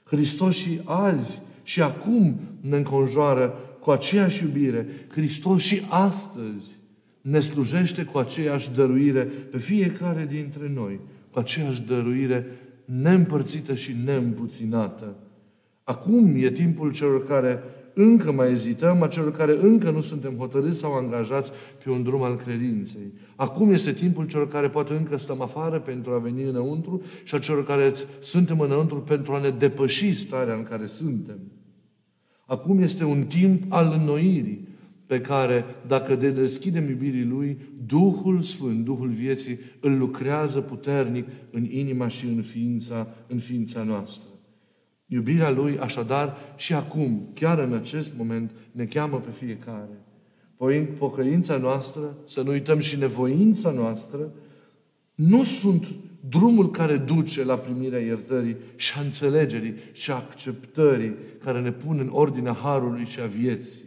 Hristos 0.04 0.56
și 0.56 0.82
azi 0.84 1.41
și 1.63 1.82
acum 1.82 2.39
ne 2.62 2.78
înconjoară 2.78 3.54
cu 3.80 3.91
aceeași 3.91 4.43
iubire. 4.43 4.88
Hristos 5.08 5.62
și 5.62 5.82
astăzi 5.89 6.69
ne 7.21 7.39
slujește 7.39 8.04
cu 8.04 8.17
aceeași 8.17 8.71
dăruire 8.71 9.23
pe 9.23 9.58
fiecare 9.58 10.28
dintre 10.30 10.71
noi, 10.73 10.99
cu 11.32 11.39
aceeași 11.39 11.82
dăruire 11.82 12.45
neîmpărțită 12.86 13.75
și 13.75 13.95
neîmpuținată. 14.06 15.15
Acum 15.84 16.36
e 16.38 16.51
timpul 16.51 16.91
celor 16.91 17.25
care 17.25 17.60
încă 17.96 18.32
mai 18.32 18.52
ezităm, 18.52 19.02
a 19.02 19.08
celor 19.08 19.32
care 19.32 19.58
încă 19.62 19.90
nu 19.90 20.02
suntem 20.02 20.34
hotărâți 20.34 20.80
sau 20.80 20.94
angajați 20.94 21.52
pe 21.84 21.90
un 21.90 22.04
drum 22.04 22.24
al 22.24 22.36
credinței. 22.36 23.14
Acum 23.36 23.72
este 23.72 23.92
timpul 23.92 24.28
celor 24.28 24.48
care 24.48 24.70
poate 24.70 24.94
încă 24.94 25.18
stăm 25.18 25.42
afară 25.42 25.80
pentru 25.80 26.12
a 26.12 26.18
veni 26.18 26.44
înăuntru 26.44 27.02
și 27.24 27.36
a 27.36 27.40
celor 27.40 27.66
care 27.66 27.94
suntem 28.22 28.60
înăuntru 28.60 29.02
pentru 29.02 29.34
a 29.34 29.40
ne 29.40 29.50
depăși 29.50 30.16
starea 30.16 30.54
în 30.54 30.64
care 30.64 30.86
suntem. 30.86 31.40
Acum 32.46 32.82
este 32.82 33.04
un 33.04 33.24
timp 33.24 33.64
al 33.70 33.98
înnoirii, 34.00 34.68
pe 35.08 35.22
care, 35.22 35.66
dacă 35.88 36.16
de 36.16 36.32
deschidem 36.32 36.90
iubirii 36.90 37.26
Lui, 37.26 37.58
Duhul 37.86 38.42
Sfânt, 38.42 38.86
Duhul 38.86 39.10
vieții, 39.10 39.60
îl 39.80 39.98
lucrează 39.98 40.62
puternic 40.62 41.26
în 41.52 41.68
inima 41.72 42.08
și 42.08 42.26
în 42.26 42.42
ființa, 42.42 43.08
în 43.28 43.40
ființa 43.40 43.84
noastră. 43.84 44.30
Iubirea 45.06 45.50
Lui, 45.50 45.80
așadar, 45.80 46.38
și 46.56 46.74
acum, 46.74 47.30
chiar 47.34 47.60
în 47.60 47.74
acest 47.74 48.12
moment, 48.18 48.52
ne 48.72 48.86
cheamă 48.86 49.20
pe 49.20 49.46
fiecare. 49.46 50.00
Pocăința 50.98 51.58
noastră, 51.58 52.18
să 52.26 52.41
nu 52.41 52.52
uităm 52.52 52.80
și 52.80 52.98
nevoința 52.98 53.72
noastră, 53.72 54.32
nu 55.15 55.44
sunt 55.44 55.88
drumul 56.30 56.72
care 56.72 56.98
duce 56.98 57.44
la 57.44 57.56
primirea 57.56 58.00
iertării 58.00 58.56
și 58.76 58.94
a 58.98 59.02
înțelegerii 59.02 59.76
și 59.91 60.12
a 60.12 60.15
acceptării 60.15 61.15
care 61.44 61.62
ne 61.62 61.72
pun 61.72 62.00
în 62.00 62.10
ordinea 62.12 62.54
harului 62.54 63.06
și 63.06 63.20
a 63.20 63.26
vieții 63.26 63.86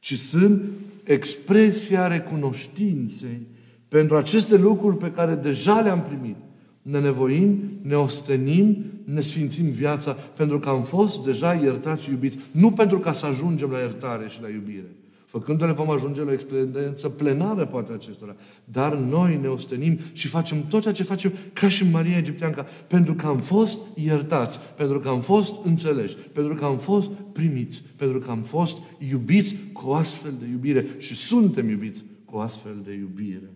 ci 0.00 0.18
sunt 0.18 0.62
expresia 1.04 2.06
recunoștinței 2.06 3.46
pentru 3.88 4.16
aceste 4.16 4.56
lucruri 4.56 4.96
pe 4.96 5.10
care 5.10 5.34
deja 5.34 5.80
le-am 5.80 6.02
primit. 6.02 6.36
Ne 6.82 7.00
nevoim, 7.00 7.78
ne 7.82 7.94
ostenim, 7.94 8.84
ne 9.04 9.20
sfințim 9.20 9.70
viața 9.70 10.12
pentru 10.12 10.58
că 10.58 10.68
am 10.68 10.82
fost 10.82 11.24
deja 11.24 11.54
iertați 11.54 12.02
și 12.02 12.10
iubiți. 12.10 12.38
Nu 12.50 12.70
pentru 12.70 12.98
ca 12.98 13.12
să 13.12 13.26
ajungem 13.26 13.70
la 13.70 13.78
iertare 13.78 14.28
și 14.28 14.42
la 14.42 14.48
iubire. 14.48 14.94
Făcându-le 15.30 15.72
vom 15.72 15.90
ajunge 15.90 16.22
la 16.22 16.30
o 16.30 16.32
experiență 16.32 17.08
plenară, 17.08 17.66
poate 17.66 17.92
acestora. 17.92 18.36
Dar 18.64 18.94
noi 18.94 19.38
ne 19.40 19.48
ostenim 19.48 19.98
și 20.12 20.28
facem 20.28 20.66
tot 20.68 20.80
ceea 20.80 20.94
ce 20.94 21.02
facem 21.02 21.32
ca 21.52 21.68
și 21.68 21.90
Maria 21.90 22.16
Egipteanca, 22.16 22.66
pentru 22.86 23.14
că 23.14 23.26
am 23.26 23.40
fost 23.40 23.78
iertați, 23.94 24.58
pentru 24.76 24.98
că 24.98 25.08
am 25.08 25.20
fost 25.20 25.54
înțeleși, 25.64 26.16
pentru 26.32 26.54
că 26.54 26.64
am 26.64 26.78
fost 26.78 27.10
primiți, 27.32 27.82
pentru 27.96 28.18
că 28.18 28.30
am 28.30 28.42
fost 28.42 28.76
iubiți 29.10 29.56
cu 29.72 29.88
o 29.88 29.94
astfel 29.94 30.32
de 30.40 30.46
iubire 30.50 30.86
și 30.98 31.14
suntem 31.14 31.68
iubiți 31.68 32.02
cu 32.24 32.36
o 32.36 32.40
astfel 32.40 32.76
de 32.84 32.92
iubire. 32.92 33.50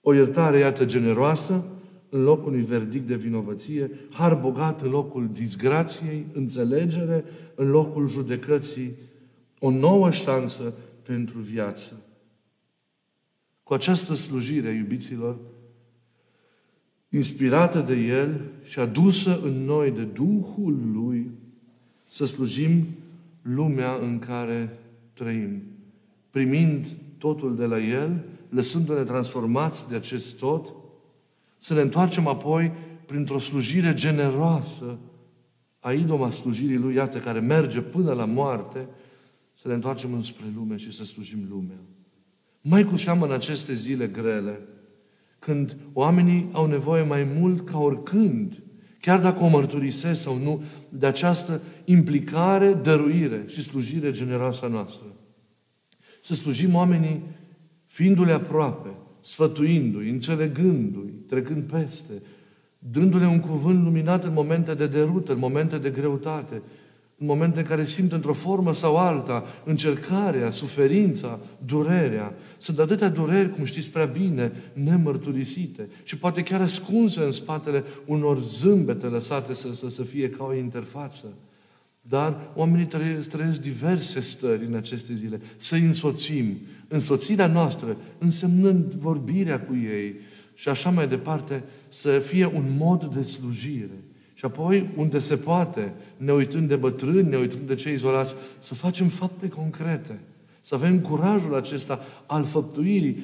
O 0.00 0.14
iertare, 0.14 0.58
iată, 0.58 0.84
generoasă, 0.84 1.64
în 2.08 2.22
locul 2.22 2.52
unui 2.52 2.64
verdict 2.64 3.06
de 3.06 3.16
vinovăție, 3.16 3.90
har 4.10 4.34
bogat 4.34 4.82
în 4.82 4.90
locul 4.90 5.28
disgrației, 5.32 6.26
înțelegere 6.32 7.24
în 7.54 7.70
locul 7.70 8.08
judecății, 8.08 8.92
o 9.58 9.70
nouă 9.70 10.10
șansă 10.10 10.74
pentru 11.02 11.38
viață. 11.38 11.92
Cu 13.62 13.74
această 13.74 14.14
slujire, 14.14 14.70
iubiților, 14.70 15.36
inspirată 17.08 17.80
de 17.80 17.94
El 17.94 18.40
și 18.62 18.78
adusă 18.78 19.40
în 19.42 19.64
noi 19.64 19.90
de 19.90 20.02
Duhul 20.02 20.78
Lui, 20.92 21.30
să 22.08 22.26
slujim 22.26 22.86
lumea 23.42 23.94
în 23.94 24.18
care 24.18 24.78
trăim, 25.12 25.62
primind 26.30 26.86
totul 27.18 27.56
de 27.56 27.64
la 27.64 27.80
El, 27.80 28.24
lăsându-ne 28.50 29.02
transformați 29.02 29.88
de 29.88 29.96
acest 29.96 30.38
tot, 30.38 30.74
să 31.56 31.74
ne 31.74 31.80
întoarcem 31.80 32.26
apoi 32.26 32.72
printr-o 33.06 33.38
slujire 33.38 33.94
generoasă 33.94 34.98
a 35.80 35.92
idoma 35.92 36.30
slujirii 36.30 36.76
Lui, 36.76 36.94
iată, 36.94 37.18
care 37.18 37.40
merge 37.40 37.80
până 37.80 38.12
la 38.12 38.24
moarte, 38.24 38.88
să 39.60 39.68
ne 39.68 39.74
întoarcem 39.74 40.12
înspre 40.12 40.44
lume 40.54 40.76
și 40.76 40.92
să 40.92 41.04
slujim 41.04 41.46
lumea. 41.48 41.78
Mai 42.60 42.84
cu 42.84 42.96
seamă 42.96 43.24
în 43.24 43.32
aceste 43.32 43.74
zile 43.74 44.06
grele, 44.06 44.60
când 45.38 45.76
oamenii 45.92 46.48
au 46.52 46.66
nevoie 46.66 47.02
mai 47.02 47.24
mult 47.24 47.70
ca 47.70 47.78
oricând, 47.78 48.62
chiar 49.00 49.20
dacă 49.20 49.42
o 49.42 49.48
mărturisesc 49.48 50.22
sau 50.22 50.38
nu, 50.38 50.62
de 50.88 51.06
această 51.06 51.60
implicare, 51.84 52.72
dăruire 52.72 53.44
și 53.46 53.62
slujire 53.62 54.10
generoasă 54.10 54.64
a 54.64 54.68
noastră. 54.68 55.06
Să 56.22 56.34
slujim 56.34 56.74
oamenii 56.74 57.22
fiindu-le 57.90 58.32
aproape, 58.32 58.88
sfătuindu-i, 59.20 60.10
înțelegându-i, 60.10 61.12
trecând 61.26 61.62
peste, 61.62 62.12
dându-le 62.78 63.26
un 63.26 63.40
cuvânt 63.40 63.82
luminat 63.82 64.24
în 64.24 64.32
momente 64.32 64.74
de 64.74 64.86
derută, 64.86 65.32
în 65.32 65.38
momente 65.38 65.78
de 65.78 65.90
greutate, 65.90 66.62
în 67.18 67.26
momente 67.26 67.58
în 67.58 67.64
care 67.64 67.84
simt 67.84 68.12
într-o 68.12 68.32
formă 68.32 68.74
sau 68.74 68.96
alta 68.96 69.44
încercarea, 69.64 70.50
suferința, 70.50 71.38
durerea. 71.66 72.34
Sunt 72.58 72.78
atâtea 72.78 73.08
dureri, 73.08 73.54
cum 73.54 73.64
știți 73.64 73.90
prea 73.90 74.04
bine, 74.04 74.52
nemărturisite 74.72 75.88
și 76.02 76.18
poate 76.18 76.42
chiar 76.42 76.60
ascunse 76.60 77.20
în 77.20 77.32
spatele 77.32 77.84
unor 78.06 78.42
zâmbete 78.42 79.06
lăsate 79.06 79.54
să, 79.54 79.74
să, 79.74 79.88
să 79.88 80.02
fie 80.02 80.30
ca 80.30 80.44
o 80.44 80.54
interfață. 80.54 81.26
Dar 82.00 82.40
oamenii 82.54 82.86
trăiesc, 82.86 83.28
trăiesc 83.28 83.60
diverse 83.60 84.20
stări 84.20 84.66
în 84.66 84.74
aceste 84.74 85.14
zile. 85.14 85.40
Să-i 85.56 85.84
însoțim. 85.84 86.56
Însoțirea 86.92 87.46
noastră, 87.46 87.96
însemnând 88.18 88.92
vorbirea 88.92 89.60
cu 89.60 89.74
ei 89.74 90.14
și 90.54 90.68
așa 90.68 90.90
mai 90.90 91.08
departe, 91.08 91.62
să 91.88 92.18
fie 92.18 92.46
un 92.46 92.76
mod 92.78 93.04
de 93.04 93.22
slujire. 93.22 94.04
Și 94.34 94.44
apoi, 94.44 94.90
unde 94.96 95.18
se 95.18 95.36
poate, 95.36 95.92
ne 96.16 96.32
uitând 96.32 96.68
de 96.68 96.76
bătrâni, 96.76 97.28
ne 97.28 97.36
uitând 97.36 97.66
de 97.66 97.74
cei 97.74 97.94
izolați, 97.94 98.34
să 98.60 98.74
facem 98.74 99.08
fapte 99.08 99.48
concrete. 99.48 100.18
Să 100.60 100.74
avem 100.74 101.00
curajul 101.00 101.54
acesta 101.54 102.04
al 102.26 102.44
făptuirii 102.44 103.22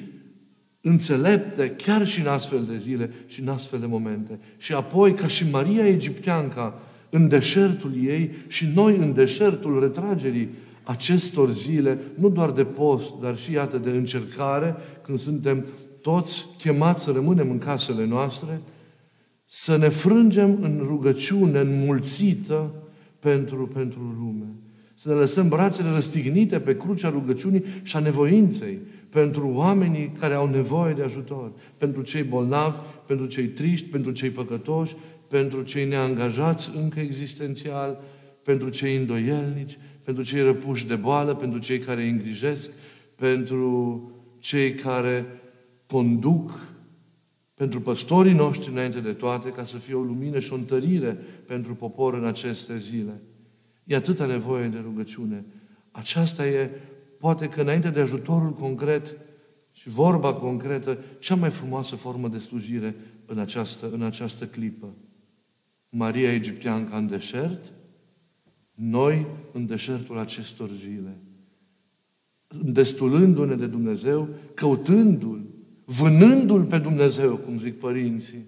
înțelepte 0.81 1.69
chiar 1.69 2.07
și 2.07 2.19
în 2.19 2.27
astfel 2.27 2.65
de 2.69 2.77
zile 2.77 3.13
și 3.25 3.41
în 3.41 3.47
astfel 3.47 3.79
de 3.79 3.85
momente. 3.85 4.39
Și 4.57 4.73
apoi, 4.73 5.13
ca 5.13 5.27
și 5.27 5.49
Maria 5.51 5.87
Egipteanca, 5.87 6.81
în 7.09 7.27
deșertul 7.27 7.91
ei 8.03 8.31
și 8.47 8.65
noi 8.75 8.97
în 8.97 9.13
deșertul 9.13 9.79
retragerii 9.79 10.49
acestor 10.87 11.51
zile, 11.51 11.99
nu 12.15 12.29
doar 12.29 12.51
de 12.51 12.63
post, 12.63 13.13
dar 13.21 13.37
și 13.37 13.51
iată 13.51 13.77
de 13.77 13.89
încercare, 13.89 14.75
când 15.01 15.19
suntem 15.19 15.65
toți 16.01 16.45
chemați 16.57 17.03
să 17.03 17.11
rămânem 17.11 17.49
în 17.49 17.57
casele 17.57 18.05
noastre, 18.05 18.61
să 19.45 19.77
ne 19.77 19.89
frângem 19.89 20.57
în 20.61 20.83
rugăciune 20.87 21.59
înmulțită 21.59 22.73
pentru, 23.19 23.67
pentru 23.73 23.99
lume. 24.19 24.45
Să 24.95 25.09
ne 25.09 25.13
lăsăm 25.13 25.47
brațele 25.47 25.89
răstignite 25.89 26.59
pe 26.59 26.77
crucea 26.77 27.09
rugăciunii 27.09 27.63
și 27.83 27.95
a 27.95 27.99
nevoinței 27.99 28.79
pentru 29.09 29.51
oamenii 29.53 30.11
care 30.19 30.33
au 30.33 30.49
nevoie 30.49 30.93
de 30.93 31.03
ajutor, 31.03 31.51
pentru 31.77 32.01
cei 32.01 32.23
bolnavi, 32.23 32.77
pentru 33.05 33.25
cei 33.25 33.45
triști, 33.45 33.89
pentru 33.89 34.11
cei 34.11 34.29
păcătoși, 34.29 34.95
pentru 35.27 35.61
cei 35.61 35.87
neangajați 35.87 36.71
încă 36.75 36.99
existențial, 36.99 37.99
pentru 38.43 38.69
cei 38.69 38.95
îndoielnici, 38.95 39.77
pentru 40.07 40.25
cei 40.25 40.41
răpuși 40.41 40.87
de 40.87 40.95
boală, 40.95 41.35
pentru 41.35 41.59
cei 41.59 41.79
care 41.79 42.03
îi 42.03 42.09
îngrijesc, 42.09 42.71
pentru 43.15 44.11
cei 44.39 44.73
care 44.73 45.25
conduc 45.87 46.59
pentru 47.53 47.81
păstorii 47.81 48.33
noștri 48.33 48.71
înainte 48.71 48.99
de 48.99 49.13
toate, 49.13 49.49
ca 49.49 49.65
să 49.65 49.77
fie 49.77 49.93
o 49.93 50.01
lumină 50.01 50.39
și 50.39 50.53
o 50.53 50.55
întărire 50.55 51.17
pentru 51.45 51.75
popor 51.75 52.13
în 52.13 52.25
aceste 52.25 52.77
zile. 52.79 53.21
E 53.83 53.95
atâta 53.95 54.25
nevoie 54.25 54.67
de 54.67 54.77
rugăciune. 54.83 55.45
Aceasta 55.91 56.47
e, 56.47 56.69
poate 57.19 57.49
că 57.49 57.61
înainte 57.61 57.89
de 57.89 57.99
ajutorul 57.99 58.51
concret 58.51 59.17
și 59.71 59.89
vorba 59.89 60.33
concretă, 60.33 60.97
cea 61.19 61.35
mai 61.35 61.49
frumoasă 61.49 61.95
formă 61.95 62.27
de 62.27 62.37
slujire 62.37 62.95
în 63.25 63.39
această, 63.39 63.89
în 63.93 64.01
această 64.01 64.45
clipă. 64.45 64.87
Maria 65.89 66.33
Egipteanca 66.33 66.97
în 66.97 67.07
deșert, 67.07 67.71
noi 68.77 69.25
în 69.51 69.65
deșertul 69.65 70.17
acestor 70.17 70.69
zile. 70.79 71.17
Destulându-ne 72.63 73.55
de 73.55 73.65
Dumnezeu, 73.65 74.27
căutându-L, 74.53 75.41
vânându-L 75.85 76.63
pe 76.63 76.77
Dumnezeu, 76.77 77.35
cum 77.35 77.59
zic 77.59 77.79
părinții, 77.79 78.45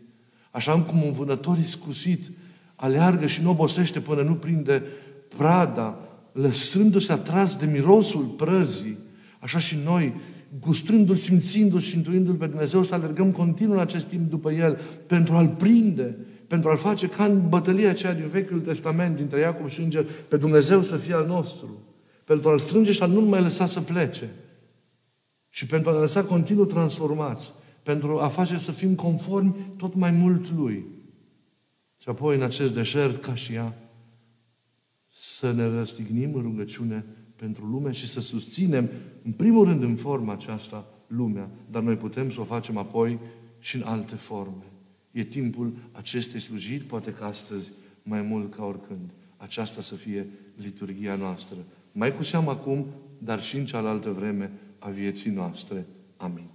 așa 0.52 0.82
cum 0.82 1.04
un 1.04 1.12
vânător 1.12 1.58
iscusit 1.58 2.32
aleargă 2.76 3.26
și 3.26 3.42
nu 3.42 3.50
obosește 3.50 4.00
până 4.00 4.22
nu 4.22 4.36
prinde 4.36 4.84
prada, 5.38 6.00
lăsându-se 6.32 7.12
atras 7.12 7.56
de 7.56 7.66
mirosul 7.66 8.24
prăzii, 8.24 8.98
așa 9.40 9.60
și 9.60 9.78
noi, 9.84 10.14
gustându-L, 10.60 11.16
simțindu-L 11.16 11.80
și 11.80 11.96
intuindu-L 11.96 12.36
pe 12.36 12.48
Dumnezeu, 12.48 12.84
să 12.84 12.94
alergăm 12.94 13.32
continuu 13.32 13.74
în 13.74 13.80
acest 13.80 14.08
timp 14.08 14.30
după 14.30 14.52
El, 14.52 14.80
pentru 15.08 15.36
a-L 15.36 15.48
prinde, 15.48 16.18
pentru 16.50 16.70
a-L 16.70 16.78
face 16.78 17.08
ca 17.08 17.26
în 17.26 17.50
bătălia 17.50 17.90
aceea 17.90 18.14
din 18.14 18.28
Vechiul 18.28 18.60
Testament, 18.60 19.16
dintre 19.16 19.40
Iacob 19.40 19.70
și 19.70 19.82
Înger, 19.82 20.06
pe 20.28 20.38
Dumnezeu 20.38 20.82
să 20.82 20.98
fie 20.98 21.14
al 21.14 21.26
nostru, 21.26 21.84
pentru 22.24 22.50
a-L 22.50 22.60
strânge 22.60 22.92
și 22.92 23.04
a 23.04 23.06
nu 23.06 23.22
mai 23.22 23.42
lăsa 23.42 23.66
să 23.66 23.82
plece. 23.82 24.30
Și 25.50 25.66
pentru 25.66 25.90
a 25.90 25.94
ne 25.94 26.00
lăsa 26.00 26.24
continuu 26.24 26.66
transformați, 26.66 27.54
pentru 27.84 28.20
a 28.20 28.28
face 28.28 28.58
să 28.58 28.72
fim 28.72 28.96
conformi 28.96 29.56
tot 29.78 29.96
mai 29.96 30.12
mult 30.12 30.52
Lui. 30.52 30.86
Și 31.98 32.10
apoi, 32.10 32.36
în 32.36 32.42
acest 32.42 32.74
deșert, 32.74 33.22
ca 33.22 33.36
și 33.36 33.54
ea, 33.54 33.78
să 35.18 35.52
ne 35.52 35.66
răstignim 35.66 36.36
în 36.36 36.42
rugăciune 36.42 37.06
pentru 37.36 37.66
lume 37.66 37.92
și 37.92 38.08
să 38.08 38.22
susținem, 38.22 38.90
în 39.24 39.32
primul 39.32 39.66
rând, 39.66 39.84
în 39.84 39.96
forma 39.96 40.34
aceasta, 40.34 40.88
lumea. 41.08 41.50
Dar 41.72 41.82
noi 41.82 41.96
putem 41.96 42.32
să 42.32 42.40
o 42.40 42.44
facem 42.44 42.78
apoi 42.78 43.20
și 43.60 43.76
în 43.76 43.82
alte 43.86 44.16
forme. 44.16 44.69
E 45.12 45.24
timpul 45.24 45.74
acestei 45.92 46.40
slujiri, 46.40 46.84
poate 46.84 47.12
că 47.14 47.24
astăzi, 47.24 47.72
mai 48.04 48.22
mult 48.22 48.56
ca 48.56 48.64
oricând. 48.64 49.10
Aceasta 49.38 49.82
să 49.82 49.96
fie 49.96 50.28
liturgia 50.56 51.16
noastră. 51.16 51.58
Mai 51.92 52.16
cu 52.16 52.24
seamă 52.24 52.52
acum, 52.52 52.86
dar 53.18 53.44
și 53.44 53.58
în 53.58 53.66
cealaltă 53.66 54.10
vreme, 54.10 54.52
a 54.80 54.90
vieții 54.90 55.32
noastre. 55.32 55.86
Amin. 56.18 56.48